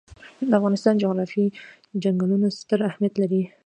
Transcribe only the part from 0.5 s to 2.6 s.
افغانستان جغرافیه کې چنګلونه